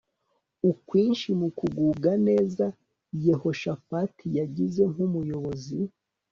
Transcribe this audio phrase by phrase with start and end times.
[0.71, 2.65] Ukwinshi mu kugubwa neza
[3.25, 5.79] Yehoshafati yagize nkumuyobozi